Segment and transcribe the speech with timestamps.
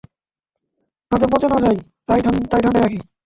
[1.11, 2.19] যাতে পঁচে না যায় তাই
[2.23, 2.99] ঠান্ডায় রাখি।